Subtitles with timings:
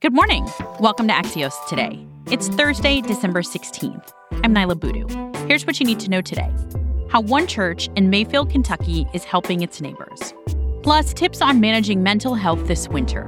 [0.00, 0.48] Good morning.
[0.78, 2.06] Welcome to Axios Today.
[2.30, 4.12] It's Thursday, December 16th.
[4.44, 5.08] I'm Niala Boodhoo.
[5.48, 6.54] Here's what you need to know today
[7.10, 10.34] how one church in Mayfield, Kentucky is helping its neighbors,
[10.84, 13.26] plus tips on managing mental health this winter.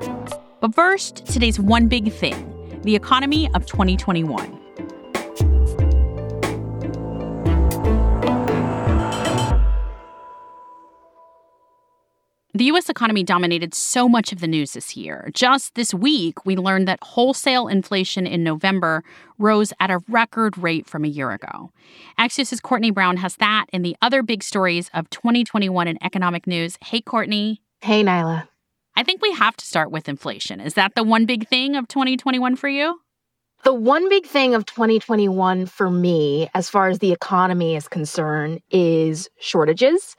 [0.61, 4.60] But first, today's one big thing the economy of 2021.
[12.61, 12.91] The U.S.
[12.91, 15.30] economy dominated so much of the news this year.
[15.33, 19.03] Just this week, we learned that wholesale inflation in November
[19.39, 21.73] rose at a record rate from a year ago.
[22.19, 26.77] Axios' Courtney Brown has that and the other big stories of 2021 in economic news.
[26.84, 27.62] Hey, Courtney.
[27.81, 28.47] Hey, Niala.
[28.95, 30.61] I think we have to start with inflation.
[30.61, 33.01] Is that the one big thing of 2021 for you?
[33.65, 38.61] The one big thing of 2021 for me, as far as the economy is concerned,
[38.70, 40.15] is shortages.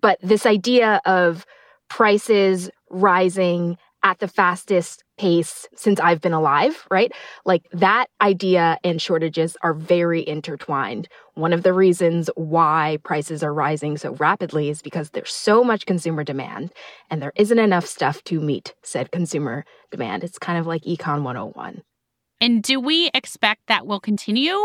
[0.00, 1.44] But this idea of
[1.92, 7.12] prices rising at the fastest pace since I've been alive, right?
[7.44, 11.06] Like that idea and shortages are very intertwined.
[11.34, 15.84] One of the reasons why prices are rising so rapidly is because there's so much
[15.84, 16.72] consumer demand
[17.10, 20.24] and there isn't enough stuff to meet said consumer demand.
[20.24, 21.82] It's kind of like Econ 101.
[22.40, 24.56] And do we expect that will continue?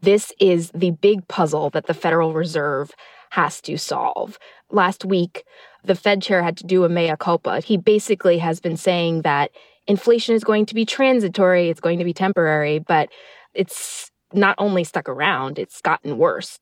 [0.00, 2.90] This is the big puzzle that the Federal Reserve
[3.30, 4.38] has to solve.
[4.70, 5.44] Last week,
[5.88, 7.60] the Fed chair had to do a mea culpa.
[7.60, 9.50] He basically has been saying that
[9.88, 13.08] inflation is going to be transitory, it's going to be temporary, but
[13.54, 16.58] it's not only stuck around, it's gotten worse.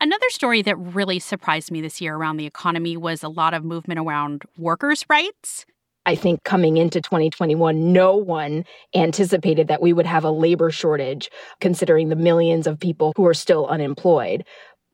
[0.00, 3.64] Another story that really surprised me this year around the economy was a lot of
[3.64, 5.66] movement around workers' rights.
[6.06, 11.28] I think coming into 2021, no one anticipated that we would have a labor shortage,
[11.60, 14.44] considering the millions of people who are still unemployed.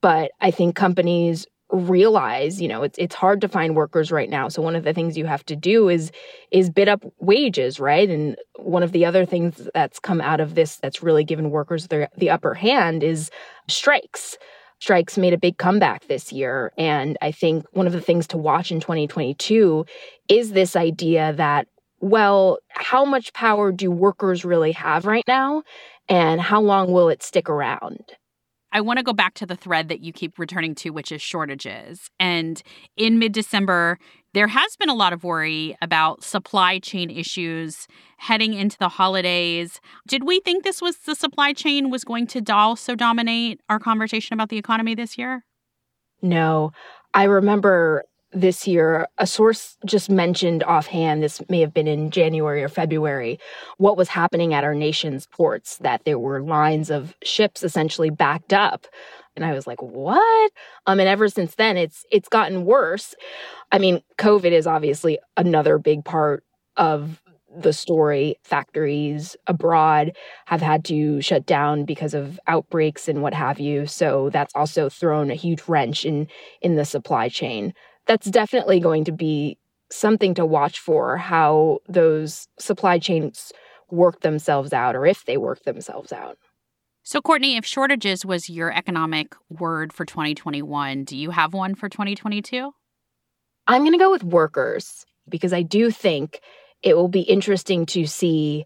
[0.01, 4.47] But I think companies realize you know it's it's hard to find workers right now.
[4.47, 6.11] So one of the things you have to do is
[6.51, 8.09] is bid up wages right?
[8.09, 11.87] And one of the other things that's come out of this that's really given workers
[11.87, 13.29] the the upper hand is
[13.67, 14.37] strikes.
[14.79, 16.71] Strikes made a big comeback this year.
[16.77, 19.85] And i think one of the things to watch in 2022
[20.29, 21.67] is this idea that
[21.99, 25.63] well how much power do workers really have right now?
[26.09, 28.13] And how long will it stick around
[28.71, 31.21] I want to go back to the thread that you keep returning to, which is
[31.21, 32.09] shortages.
[32.19, 32.61] And
[32.95, 33.97] in mid December,
[34.33, 39.79] there has been a lot of worry about supply chain issues heading into the holidays.
[40.07, 44.33] Did we think this was the supply chain was going to also dominate our conversation
[44.33, 45.43] about the economy this year?
[46.21, 46.71] No.
[47.13, 48.03] I remember
[48.39, 53.39] this year, a source just mentioned offhand, this may have been in January or February,
[53.77, 58.53] what was happening at our nation's ports, that there were lines of ships essentially backed
[58.53, 58.85] up.
[59.35, 60.51] And I was like, what?
[60.85, 63.15] Um, and ever since then, it's it's gotten worse.
[63.71, 66.43] I mean, COVID is obviously another big part
[66.75, 67.21] of
[67.55, 68.35] the story.
[68.43, 70.15] Factories abroad
[70.45, 73.85] have had to shut down because of outbreaks and what have you.
[73.85, 76.27] So that's also thrown a huge wrench in
[76.61, 77.73] in the supply chain
[78.07, 79.57] that's definitely going to be
[79.89, 83.51] something to watch for how those supply chains
[83.89, 86.37] work themselves out or if they work themselves out.
[87.03, 91.87] So, Courtney, if shortages was your economic word for 2021, do you have one for
[91.87, 92.71] 2022?
[93.67, 96.41] I'm going to go with workers because I do think
[96.83, 98.65] it will be interesting to see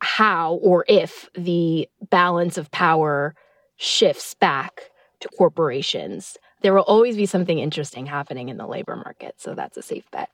[0.00, 3.34] how or if the balance of power
[3.76, 4.90] shifts back
[5.20, 9.34] to corporations there will always be something interesting happening in the labor market.
[9.38, 10.30] So that's a safe bet.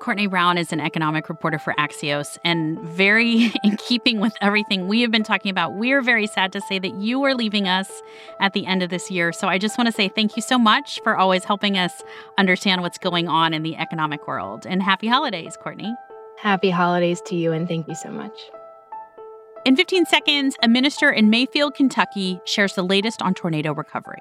[0.00, 5.00] Courtney Brown is an economic reporter for Axios and very in keeping with everything we
[5.02, 5.74] have been talking about.
[5.74, 8.02] We're very sad to say that you are leaving us
[8.40, 9.32] at the end of this year.
[9.32, 12.02] So I just want to say thank you so much for always helping us
[12.38, 14.66] understand what's going on in the economic world.
[14.66, 15.92] And happy holidays, Courtney.
[16.38, 18.38] Happy holidays to you, and thank you so much.
[19.64, 24.20] In 15 seconds, a minister in Mayfield, Kentucky shares the latest on tornado recovery.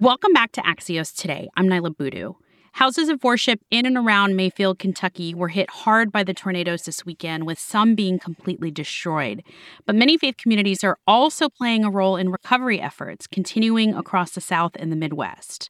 [0.00, 1.48] Welcome back to Axios Today.
[1.56, 2.34] I'm Niala Boodhoo.
[2.76, 7.04] Houses of worship in and around Mayfield, Kentucky were hit hard by the tornadoes this
[7.04, 9.42] weekend, with some being completely destroyed.
[9.84, 14.40] But many faith communities are also playing a role in recovery efforts, continuing across the
[14.40, 15.68] South and the Midwest.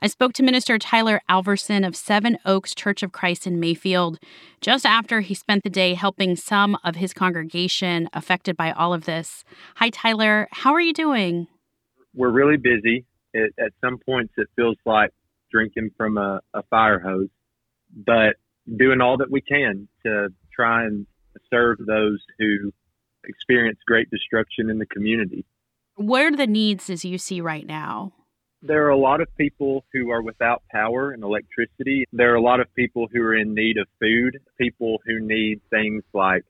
[0.00, 4.20] I spoke to Minister Tyler Alverson of Seven Oaks Church of Christ in Mayfield
[4.60, 9.04] just after he spent the day helping some of his congregation affected by all of
[9.04, 9.42] this.
[9.76, 10.46] Hi, Tyler.
[10.52, 11.48] How are you doing?
[12.14, 13.04] We're really busy.
[13.32, 15.10] It, at some points, it feels like
[15.50, 17.28] drinking from a, a fire hose,
[17.94, 18.36] but
[18.76, 21.06] doing all that we can to try and
[21.50, 22.72] serve those who
[23.24, 25.44] experience great destruction in the community.
[25.96, 28.12] What are the needs as you see right now?
[28.62, 32.04] There are a lot of people who are without power and electricity.
[32.12, 35.60] There are a lot of people who are in need of food, people who need
[35.70, 36.44] things like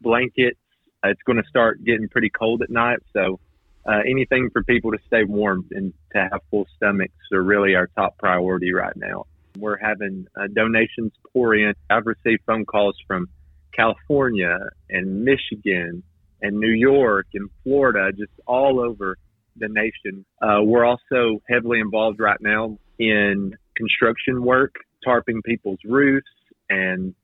[0.00, 0.58] blankets.
[1.04, 3.40] It's going to start getting pretty cold at night, so
[3.86, 7.88] uh, anything for people to stay warm and to have full stomachs are really our
[7.96, 9.26] top priority right now.
[9.58, 11.74] We're having uh, donations pour in.
[11.88, 13.28] I've received phone calls from
[13.74, 16.02] California and Michigan
[16.42, 19.16] and New York and Florida, just all over
[19.56, 20.24] the nation.
[20.40, 24.74] Uh, we're also heavily involved right now in construction work,
[25.06, 26.26] tarping people's roofs
[26.68, 27.14] and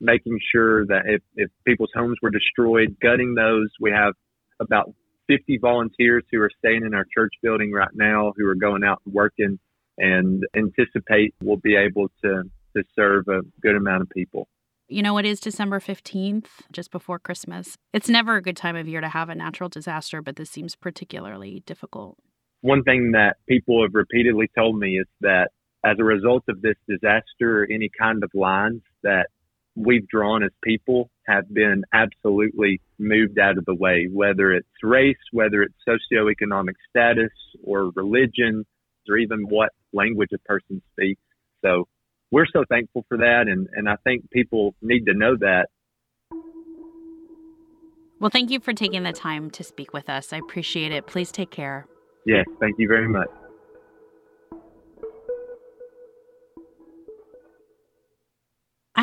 [0.00, 3.68] making sure that if, if people's homes were destroyed, gutting those.
[3.80, 4.14] We have
[4.58, 4.94] about
[5.30, 9.00] 50 volunteers who are staying in our church building right now who are going out
[9.06, 9.60] and working
[9.96, 12.42] and anticipate we'll be able to,
[12.76, 14.48] to serve a good amount of people.
[14.88, 17.76] You know, it is December 15th, just before Christmas.
[17.92, 20.74] It's never a good time of year to have a natural disaster, but this seems
[20.74, 22.18] particularly difficult.
[22.62, 25.50] One thing that people have repeatedly told me is that
[25.84, 29.28] as a result of this disaster, any kind of lines that
[29.76, 35.16] we've drawn as people have been absolutely moved out of the way, whether it's race,
[35.32, 37.32] whether it's socioeconomic status
[37.62, 38.64] or religion,
[39.08, 41.20] or even what language a person speaks.
[41.64, 41.88] So
[42.30, 43.44] we're so thankful for that.
[43.48, 45.66] And, and I think people need to know that.
[48.20, 50.32] Well, thank you for taking the time to speak with us.
[50.32, 51.06] I appreciate it.
[51.06, 51.86] Please take care.
[52.26, 53.28] Yes, thank you very much.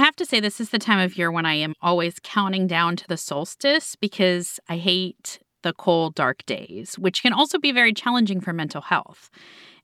[0.08, 2.96] Have to say, this is the time of year when I am always counting down
[2.96, 7.94] to the solstice because I hate the cold, dark days, which can also be very
[7.94, 9.30] challenging for mental health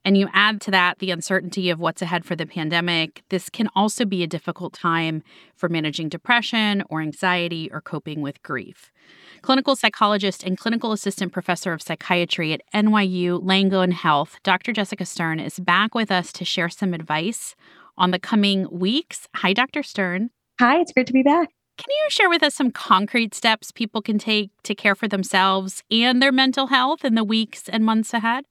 [0.04, 3.68] and you add to that the uncertainty of what's ahead for the pandemic, this can
[3.74, 5.22] also be a difficult time
[5.56, 8.92] for managing depression or anxiety or coping with grief.
[9.40, 14.72] Clinical psychologist and clinical assistant professor of psychiatry at NYU Langone Health, Dr.
[14.72, 17.54] Jessica Stern, is back with us to share some advice
[17.96, 19.28] on the coming weeks.
[19.36, 19.82] Hi, Dr.
[19.82, 20.30] Stern.
[20.60, 21.50] Hi, it's great to be back.
[21.76, 25.82] Can you share with us some concrete steps people can take to care for themselves
[25.90, 28.44] and their mental health in the weeks and months ahead?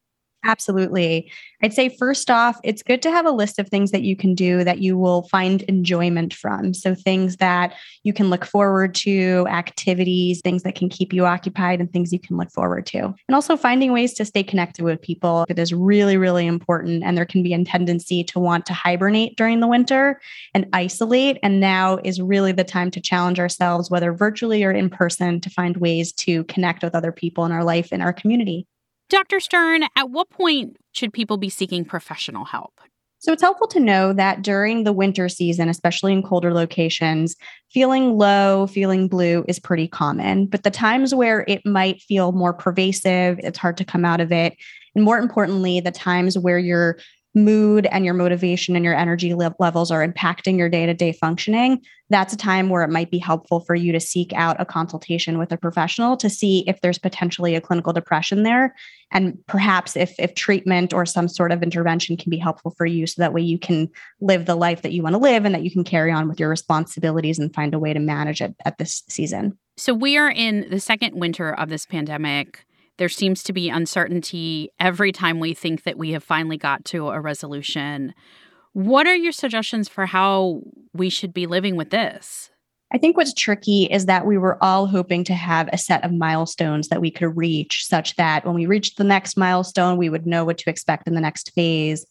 [0.45, 1.31] Absolutely.
[1.62, 4.36] I'd say first off, it's good to have a list of things that you can
[4.36, 6.74] do that you will find enjoyment from.
[6.74, 7.74] So, things that
[8.04, 12.19] you can look forward to, activities, things that can keep you occupied, and things you
[12.19, 13.00] can look forward to.
[13.00, 15.45] And also finding ways to stay connected with people.
[15.48, 17.04] It is really, really important.
[17.04, 20.19] And there can be a tendency to want to hibernate during the winter
[20.54, 21.38] and isolate.
[21.42, 25.50] And now is really the time to challenge ourselves, whether virtually or in person, to
[25.50, 28.68] find ways to connect with other people in our life, in our community.
[29.10, 29.40] Dr.
[29.40, 32.80] Stern, at what point should people be seeking professional help?
[33.24, 37.38] So it's helpful to know that during the winter season, especially in colder locations,
[37.72, 40.46] feeling low, feeling blue is pretty common.
[40.46, 44.34] But the times where it might feel more pervasive, it's hard to come out of
[44.34, 44.58] it.
[44.94, 46.98] And more importantly, the times where you're
[47.35, 51.81] mood and your motivation and your energy levels are impacting your day to day functioning,
[52.09, 55.39] that's a time where it might be helpful for you to seek out a consultation
[55.39, 58.75] with a professional to see if there's potentially a clinical depression there.
[59.12, 63.07] And perhaps if, if treatment or some sort of intervention can be helpful for you,
[63.07, 63.89] so that way you can
[64.21, 66.39] live the life that you want to live and that you can carry on with
[66.39, 69.57] your responsibilities and find a way to manage it at this season.
[69.75, 72.65] So, we are in the second winter of this pandemic.
[72.98, 77.09] There seems to be uncertainty every time we think that we have finally got to
[77.09, 78.14] a resolution.
[78.73, 80.62] What are your suggestions for how
[80.94, 82.50] we should be living with this?
[82.94, 86.14] I think what's tricky is that we were all hoping to have a set of
[86.14, 90.28] milestones that we could reach, such that when we reached the next milestone, we would
[90.28, 92.06] know what to expect in the next phase.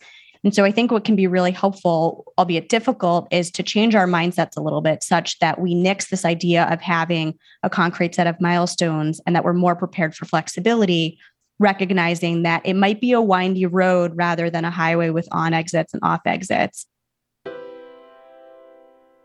[0.45, 4.07] And so I think what can be really helpful, albeit difficult, is to change our
[4.07, 8.27] mindsets a little bit such that we nix this idea of having a concrete set
[8.27, 11.19] of milestones and that we're more prepared for flexibility,
[11.61, 15.95] recognizing that it might be a windy road rather than a highway with on exits
[15.95, 16.87] and off exits.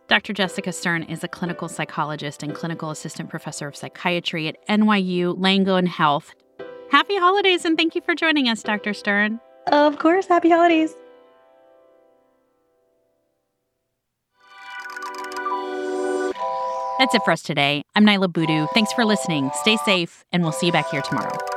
[0.08, 0.32] Dr.
[0.34, 5.88] Jessica Stern is a clinical psychologist and clinical assistant professor of psychiatry at NYU Langone
[5.88, 6.34] Health.
[6.92, 8.94] Happy holidays and thank you for joining us, Dr.
[8.94, 9.42] Stern.
[9.72, 10.96] Of course, happy holidays.
[16.98, 17.84] That's it for us today.
[17.96, 18.68] I'm Niala Boodhoo.
[18.74, 19.51] Thanks for listening.
[19.54, 21.57] Stay safe, and we'll see you back here tomorrow.